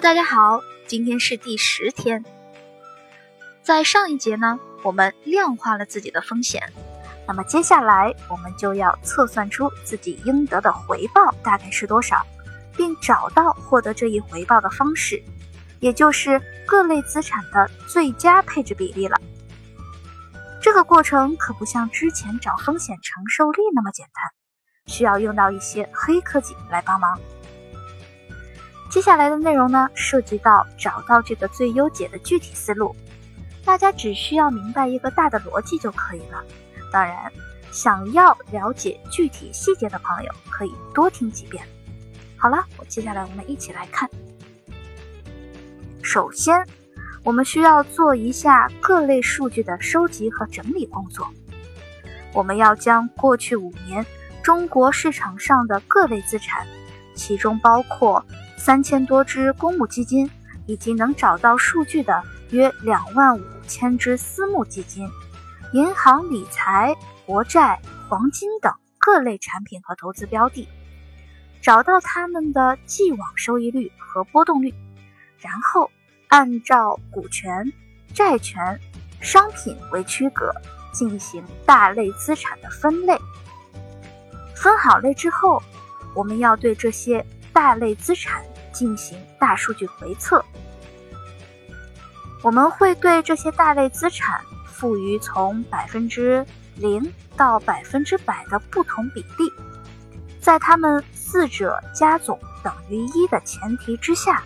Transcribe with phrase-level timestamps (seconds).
[0.00, 2.24] 大家好，今天是第十天。
[3.62, 6.72] 在上一节呢，我们量化了自己的风险，
[7.28, 12.26] 那么接下来我们就要测算出自己应得的回报大概是多少，
[12.74, 15.22] 并找到获得这一回报的方式，
[15.80, 19.20] 也就是各类资产的最佳配置比例了。
[20.62, 24.24] 这个过程可不像之前找风险承受力那么简单，
[24.86, 27.20] 需要用到一些黑科技来帮忙。
[28.90, 32.94] 接下来的内容呢，涉及到找到这个最优解的具体思路，
[33.64, 36.42] 大家只需要明白一个大的逻辑就可以了。
[36.92, 37.32] 当然，
[37.70, 41.64] 想要了解具体细节的朋友，可以多听几遍。
[42.36, 44.10] 好了，我接下来我们一起来看。
[46.02, 46.66] 首先。
[47.22, 51.28] 我们需要做一下各类数据的收集和整理工作。
[52.32, 54.06] 我们要将过去五年
[54.42, 56.66] 中国市场上的各类资产，
[57.14, 58.24] 其中包括
[58.56, 60.30] 三千多只公募基金，
[60.66, 65.08] 以及能找到数据的约两万五千只私募基金、
[65.72, 70.68] 银行理财、国债、黄金等各类产品和投资标的，
[71.60, 74.74] 找到它们的既往收益率和波动率，
[75.38, 75.90] 然后。
[76.32, 77.72] 按照股权、
[78.14, 78.78] 债权、
[79.20, 80.54] 商品为区隔，
[80.92, 83.18] 进行大类资产的分类。
[84.54, 85.60] 分好类之后，
[86.14, 90.44] 我们要对这些大类资产进行大数据回测。
[92.42, 96.44] 我们会对这些大类资产赋予从百分之
[96.76, 99.52] 零到百分之百的不同比例，
[100.40, 104.42] 在它们四者加总等于一的前提之下。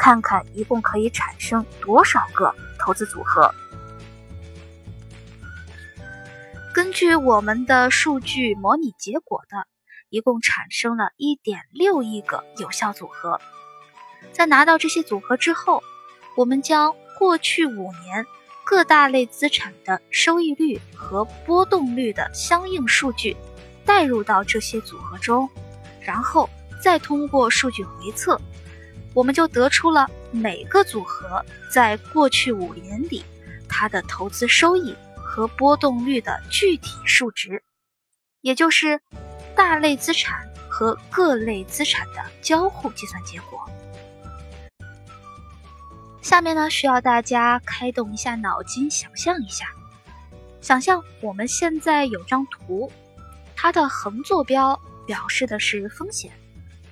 [0.00, 3.52] 看看一共可以产生多少个投资组合。
[6.72, 9.66] 根据我们的数据模拟结果的，
[10.10, 13.40] 一共产生了一点六亿个有效组合。
[14.32, 15.82] 在拿到这些组合之后，
[16.36, 18.26] 我们将过去五年
[18.64, 23.36] 各大类资产的收益率和波动率的相应数据
[23.84, 25.48] 带入到这些组合中，
[26.00, 26.48] 然后
[26.82, 28.40] 再通过数据回测。
[29.14, 33.24] 我们就得出了每个组合在过去五年里
[33.68, 37.62] 它的投资收益和波动率的具体数值，
[38.42, 39.00] 也就是
[39.58, 43.68] 大类资产和各类资产的交互计算结果。
[46.22, 49.66] 下面呢，需要大家开动一下脑筋，想象一下，
[50.60, 52.88] 想象我们现在有张图，
[53.56, 56.30] 它的横坐标表示的是风险。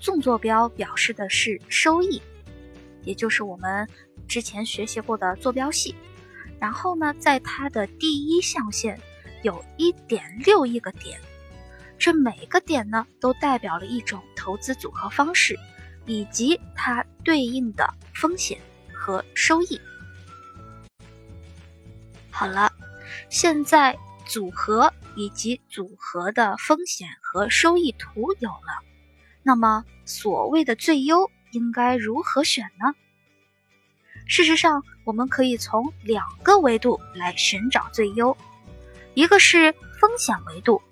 [0.00, 2.20] 纵坐标表示的是收益，
[3.04, 3.88] 也就是我们
[4.26, 5.94] 之前学习过的坐标系。
[6.58, 9.00] 然后呢，在它的第一象限
[9.42, 11.20] 有一点六亿个点，
[11.98, 15.58] 这每个点呢都代表了一种投资组合方式，
[16.04, 18.58] 以及它对应的风险
[18.92, 19.80] 和收益。
[22.30, 22.70] 好了，
[23.30, 23.96] 现在
[24.26, 28.84] 组合以及组合的风险和收益图有了。
[29.42, 32.94] 那么，所谓的最优应该如何选呢？
[34.26, 38.36] 事实上，我们可以从两个维度来寻找最优，
[39.14, 40.82] 一个是风险维度，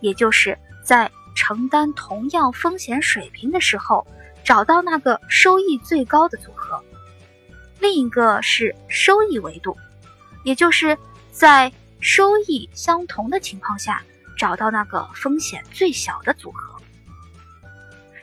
[0.00, 4.06] 也就是在承担同样风险水平的时候，
[4.44, 6.80] 找到那个收益最高的组合；
[7.80, 9.76] 另一个是收益维度，
[10.44, 10.96] 也就是
[11.30, 14.02] 在收益相同的情况下，
[14.36, 16.74] 找到那个风险最小的组合。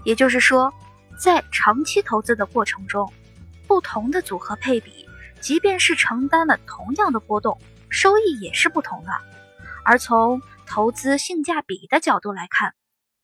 [0.04, 0.72] 也就是说，
[1.18, 3.12] 在长期投资的过程中，
[3.68, 5.08] 不同的组合配比，
[5.40, 7.58] 即便是承担了同样的波动，
[7.90, 9.12] 收益也是不同的。
[9.84, 12.74] 而从投资性价比的角度来看，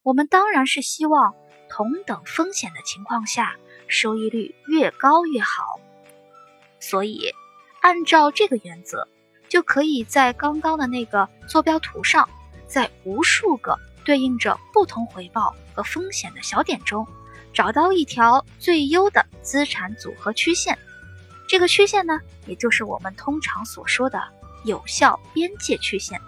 [0.03, 1.33] 我们当然是希望
[1.69, 3.55] 同等风险的情况下，
[3.87, 5.79] 收益率越高越好。
[6.79, 7.33] 所以，
[7.81, 9.07] 按照这个原则，
[9.49, 12.29] 就可以在刚刚的那个坐标图上，
[12.67, 13.77] 在无数个。
[14.03, 17.07] 对应着不同回报和风险的小点中，
[17.53, 20.75] 找到一条最优的资产组合曲线。
[21.47, 24.19] 这个曲线呢，也就是我们通常所说的
[24.65, 26.19] 有效边界曲线。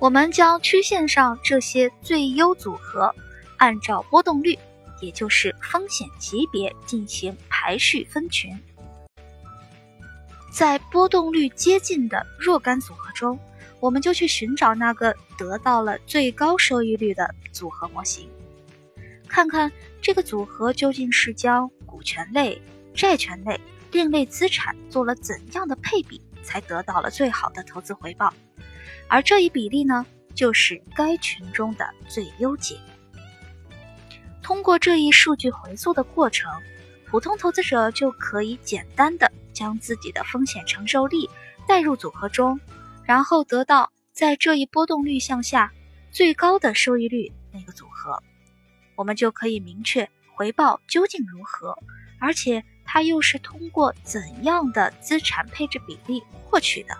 [0.00, 3.14] 我们将曲线上这些最优组合
[3.56, 4.58] 按照波动率，
[5.00, 8.56] 也就是风险级别进行排序分群。
[10.52, 13.38] 在波动率接近的若干组合中。
[13.80, 18.28] 我们就去寻找那个得到了最高收益率的组合模型，
[19.28, 19.70] 看看
[20.02, 22.60] 这个组合究竟是将股权类、
[22.92, 23.60] 债权类、
[23.92, 28.34] 另类资产做了怎样的配比，才得到了最好的投资回报。
[29.08, 30.04] 而这一比例呢，
[30.34, 32.78] 就是该群中的最优解。
[34.42, 36.50] 通过这一数据回溯的过程，
[37.06, 41.28] 普通投资者就可以简单的将自己的风险承受力
[41.66, 42.58] 带入组合中，
[43.04, 45.72] 然后得到在这一波动率向下
[46.10, 48.22] 最高的收益率那个组合，
[48.96, 51.76] 我们就可以明确回报究竟如何，
[52.18, 56.96] 而且它又是通过怎样的资产配置比例获取的，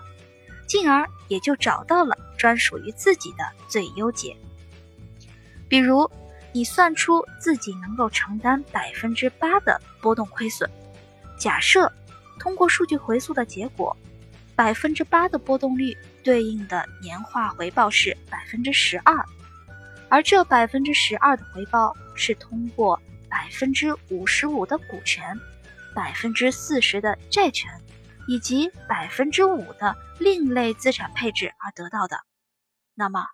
[0.69, 4.37] 进而也就找到了专属于自己的最优解。
[5.67, 6.09] 比如，
[6.53, 10.69] 你算出自己能够承担百分之八的波动亏损，
[11.37, 11.91] 假设
[12.39, 13.97] 通过数据回溯的结果，
[14.55, 19.25] 百分之八的波动率对应的年化回报是百分之十二，
[20.07, 25.35] 而这百分之十二的回报是通过百分之五十五的股权、
[25.95, 27.71] 百分之四十的债权
[28.29, 32.19] 以及百分之五的另类资产配置而得到的，
[32.93, 33.25] 那么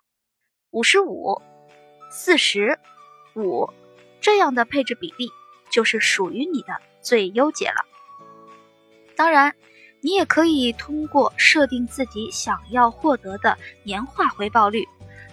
[0.70, 1.42] 五十五。
[2.10, 2.78] 四十
[3.34, 3.68] 五
[4.22, 5.28] 这样的配置比例
[5.70, 7.84] 就是属于你的最优解了。
[9.14, 9.54] 当然，
[10.00, 14.88] 你也可以通过设定自己想要获得的年化回报率，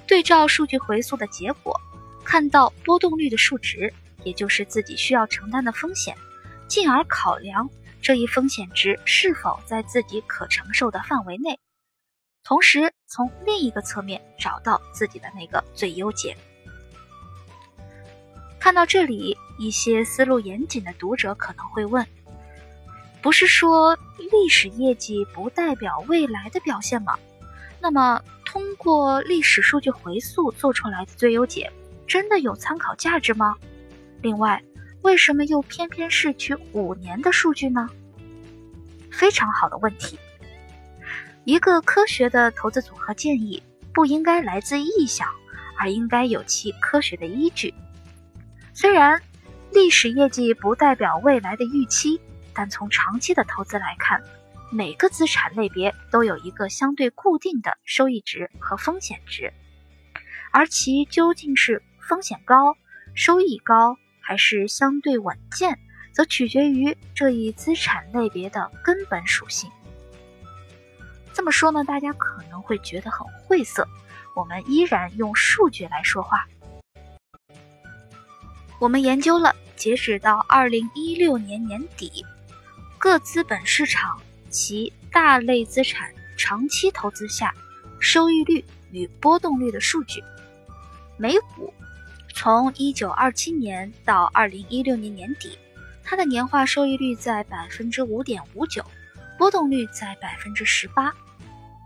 [0.05, 1.79] 对照数据回溯的结果，
[2.25, 3.93] 看到波动率的数值，
[4.25, 6.17] 也就是自己需要承担的风险，
[6.67, 7.69] 进而考量
[8.03, 11.57] 这一风险值是否在自己可承受的范围内，
[12.43, 16.35] 同时从另一个侧面找到自己的那个最优解。
[18.59, 22.05] 看到这里，一些思路严谨的读者可能会问：
[23.21, 27.17] 不是说历史业绩不代表未来的表现吗？
[27.79, 31.71] 那么，通过历史数据回溯做出来的最优解，
[32.05, 33.55] 真的有参考价值吗？
[34.21, 34.61] 另外，
[35.03, 37.89] 为什么又偏偏是取五年的数据呢？
[39.11, 40.17] 非常好的问题。
[41.43, 43.61] 一个科学的投资组合建议
[43.93, 45.27] 不应该来自臆想，
[45.77, 47.73] 而应该有其科学的依据。
[48.73, 49.21] 虽然
[49.73, 52.19] 历史业绩不代表未来的预期，
[52.53, 54.23] 但从长期的投资来看，
[54.71, 59.53] 每个资产类别都有一个相对固定的收益值和风险值，
[60.51, 62.77] 而其究竟是风险高、
[63.13, 65.77] 收益高还是相对稳健，
[66.13, 69.69] 则取决于这一资产类别的根本属性。
[71.33, 73.87] 这么说呢，大家可能会觉得很晦涩，
[74.35, 76.47] 我们依然用数据来说话。
[78.79, 82.25] 我们研究了截止到二零一六年年底
[82.97, 87.53] 各资本市场其大类资产长期投资下
[87.99, 90.23] 收益率与波动率的数据。
[91.17, 91.73] 美股
[92.43, 95.57] 从一九二七年到二零一六年年底，
[96.03, 98.83] 它的年化收益率在百分之五点五九，
[99.37, 101.13] 波动率在百分之十八。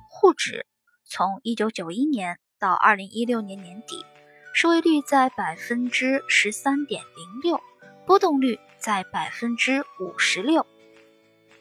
[0.10, 0.66] 沪指
[1.06, 4.04] 从一九九一年到二零一六年年底。
[4.52, 7.62] 收益率在百分之十三点零六，
[8.08, 10.66] 波动率在百分之五十六。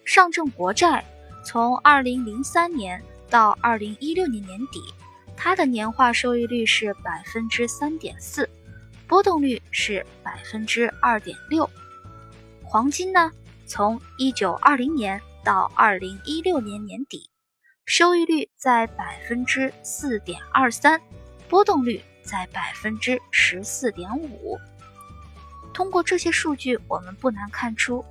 [0.07, 1.05] 上证国债
[1.45, 4.81] 从二零零三年到二零一六年年底，
[5.37, 8.49] 它的年化收益率是百分之三点四，
[9.06, 11.69] 波动率是百分之二点六。
[12.64, 13.31] 黄金呢，
[13.67, 17.31] 从一九二零年到二零一六年年底，
[17.85, 21.00] 收益率在百分之四点二三，
[21.49, 22.03] 波动率。
[22.26, 24.58] 在百分之十四点五。
[25.73, 28.04] 通过这些数据，我们不难看出，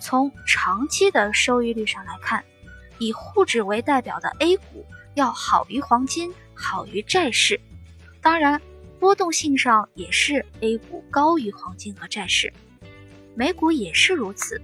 [0.00, 2.44] 从长期的收益率上来看，
[2.98, 7.60] 以沪指为代表的 A 股要好于黄金，好于债市。
[8.22, 8.62] 当然，
[8.98, 12.52] 波动性上也是 A 股高于黄金和债市，
[13.36, 14.60] 美股也是如此。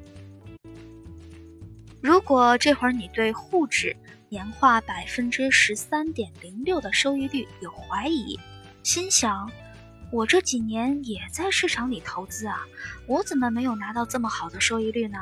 [2.01, 3.97] 如果这会儿你对沪指
[4.29, 8.39] 年化百分之十三点零六的收益率有怀疑，
[8.83, 9.49] 心想，
[10.11, 12.61] 我这几年也在市场里投资啊，
[13.07, 15.19] 我怎么没有拿到这么好的收益率呢？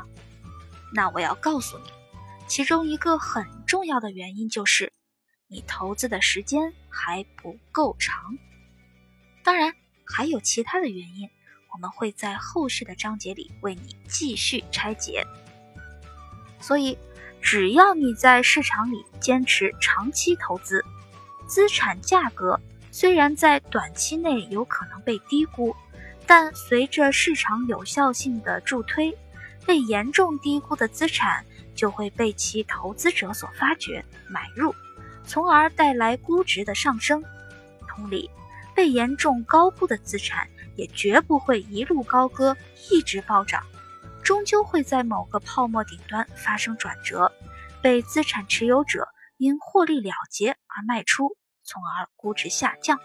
[0.94, 1.84] 那我要告诉你，
[2.48, 4.90] 其中一个很重要的原因就是，
[5.48, 8.38] 你投资的时间还不够长。
[9.44, 11.28] 当然，还有其他的原因，
[11.72, 15.26] 我们会在后续的章节里为你继续拆解。
[16.60, 16.96] 所以，
[17.40, 20.84] 只要你在市场里坚持长期投资，
[21.46, 22.58] 资产价格。
[22.94, 25.74] 虽然在短期内有可能被低估，
[26.26, 29.16] 但随着市场有效性的助推，
[29.66, 31.42] 被严重低估的资产
[31.74, 34.74] 就会被其投资者所发掘买入，
[35.24, 37.24] 从而带来估值的上升。
[37.88, 38.30] 同理，
[38.74, 42.56] 被严重高估的资产也绝不会一路高歌，
[42.90, 43.62] 一直暴涨，
[44.22, 47.32] 终究会在某个泡沫顶端发生转折，
[47.82, 51.36] 被资产持有者因获利了结而卖出。
[51.64, 52.98] 从而估值下降。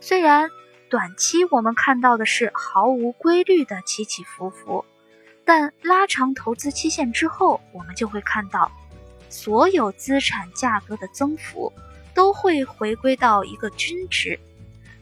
[0.00, 0.48] 虽然
[0.88, 4.84] 短期我们看到的是毫无规律的起起伏伏，
[5.44, 8.70] 但拉长投资期限之后，我们就会看到，
[9.28, 11.72] 所有资产价格的增幅
[12.14, 14.38] 都会回归到一个均值，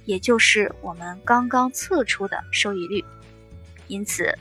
[0.04, 3.04] 也就是我们刚刚测出的收益率。
[3.88, 4.36] 因此，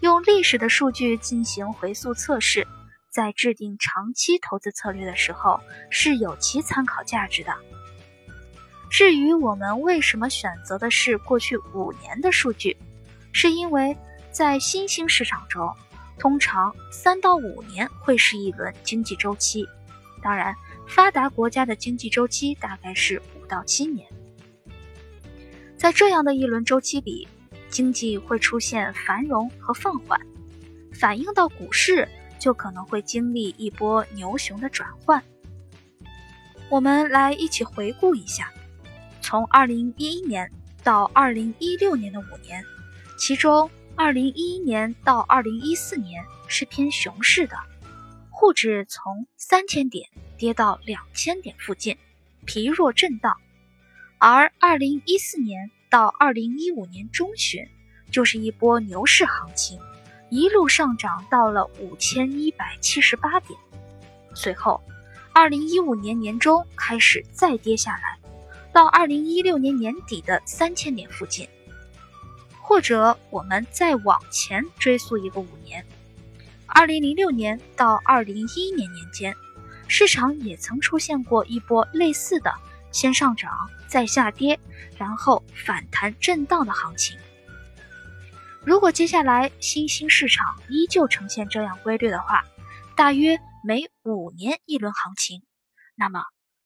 [0.00, 2.66] 用历史的数据进行回溯测试，
[3.10, 7.54] 在制定长期投资策略的时候是有其参考价值的。
[8.90, 12.76] 至于我们为什么选择的是过去五年的数据，
[13.32, 13.96] 是因为
[14.30, 15.74] 在新兴市场中，
[16.18, 19.66] 通常三到五年会是一轮经济周期。
[20.22, 20.54] 当然，
[20.86, 24.06] 发达国家的经济周期大概是五到七年。
[25.76, 27.26] 在这样的一轮周期里，
[27.68, 30.20] 经济会出现繁荣和放缓，
[30.92, 35.22] 反映到股市就可能会经历一波牛熊的转换。
[36.70, 38.50] 我们来一起回顾一下。
[39.20, 40.50] 从二零一一年
[40.82, 42.62] 到二零一六年的五年，
[43.18, 47.56] 其中二零一一年到二零一四年是偏熊市的，
[48.44, 51.96] 沪指从三千点跌到两千点附近，
[52.44, 53.32] 疲弱震荡；
[54.18, 57.66] 而二零一四年到二零一五年中旬
[58.12, 59.80] 就是一波牛市行情，
[60.28, 63.58] 一路上涨到了五千一百七十八点，
[64.34, 64.78] 随后
[65.32, 68.18] 二零一五年年中开始再跌下来。
[68.74, 71.48] 到二零一六年年底的三千点附近，
[72.60, 75.82] 或者我们再往前追溯一个五年，
[76.74, 79.32] 二零零六年到二零一一年年间，
[79.86, 82.52] 市场也曾出现过一波类似的
[82.90, 83.50] 先上涨
[83.86, 84.58] 再下跌，
[84.98, 87.16] 然后反弹震荡的行情。
[88.64, 92.44] 如果接下来新兴市场依旧呈现这样规律的话，
[92.96, 95.42] 大约每五年一轮行情，
[95.94, 96.24] 那么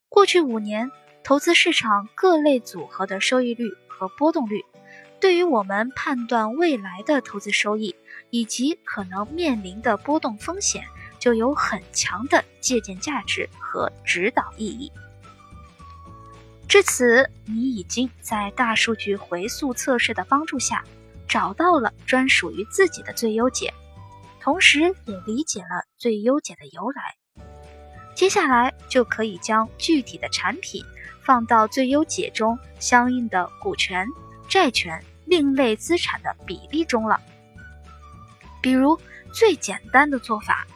[0.09, 0.91] 过去五年。
[1.25, 4.65] 投资市场各类组合的收益率和波动率，
[5.21, 7.95] 对于我们判断未来的投资收益
[8.31, 10.85] 以及可能面临的波动风险，
[11.19, 14.91] 就有很强的借鉴价值和指导意义。
[16.69, 20.85] 至此，你已经在大数据回溯测试的帮助下，
[21.27, 23.73] 找到了专属于自己的最优解，
[24.41, 27.45] 同时也理解了最优解的由来。
[28.15, 30.85] 接下来就可以将具体的产品。
[31.21, 34.09] 放到最优解中相应的股权、
[34.49, 37.21] 债权、另类资产的比例中了。
[38.61, 38.99] 比如
[39.33, 40.67] 最简单的做法，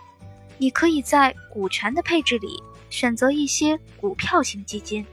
[0.59, 5.05] 你可以在股权的配置里选择一些股票型基金，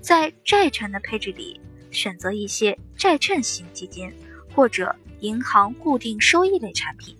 [0.00, 4.12] 在债权的配置里选择一些债券型基金
[4.54, 7.16] 或者银行固定收益类产品，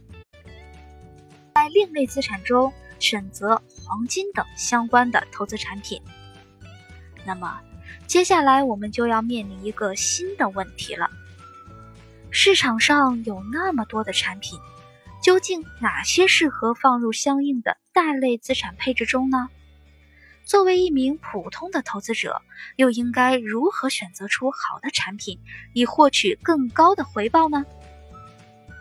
[1.55, 6.01] 在另类资产中选择黄金等相关的投资产品。
[7.27, 7.61] 那么，
[8.07, 11.11] 接下来我们就要面临一个新的问题了。
[12.33, 14.59] 市场上有那么多的产品，
[15.21, 19.49] 究竟哪些适合放入相应的大类资产配置中呢？
[20.45, 22.41] 作为一名普通的投资者，
[22.77, 25.41] 又应该如何选择出好的产品，
[25.75, 27.65] 以获取更高的回报呢？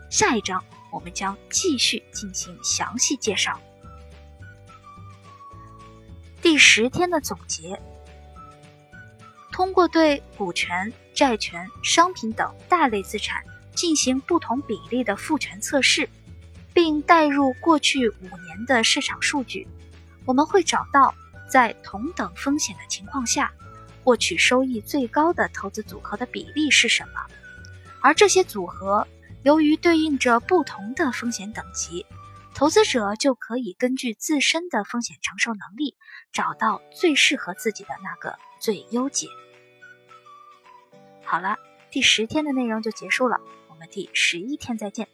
[0.10, 3.60] 下一章我们将继续进行详细介绍。
[6.42, 7.80] 第十天的总结。
[9.60, 13.44] 通过对股权、债权、商品等大类资产
[13.76, 16.08] 进行不同比例的复权测试，
[16.74, 19.68] 并带入过去五年的市场数据，
[20.24, 21.14] 我们会找到
[21.52, 23.52] 在同等风险的情况下，
[24.02, 27.26] 获取收益最高的投资组合的比例是什么。
[28.00, 29.06] 而这些组合
[29.44, 32.06] 由于对应着不同的风险等级，
[32.56, 35.98] 投资者就可以根据自身的风险承受能力，
[36.32, 39.28] 找到最适合自己的那个最优解。
[41.32, 41.60] 好了，
[41.92, 45.08] 第十天的内容就结束了，我们第十一天再见。